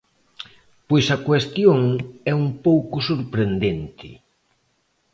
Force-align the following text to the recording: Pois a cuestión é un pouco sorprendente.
Pois 0.87 1.05
a 1.15 1.17
cuestión 1.27 1.79
é 2.31 2.33
un 2.43 2.47
pouco 2.65 2.97
sorprendente. 3.09 4.09